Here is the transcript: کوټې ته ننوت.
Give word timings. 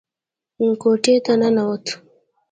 کوټې 0.81 1.15
ته 1.25 1.33
ننوت. 1.39 1.85